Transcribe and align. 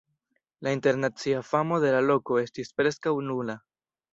La 0.61 0.73
internacia 0.77 1.43
famo 1.51 1.79
de 1.83 1.91
la 1.99 2.01
loko 2.07 2.41
estis 2.47 2.75
preskaŭ 2.81 3.17
nula. 3.33 3.61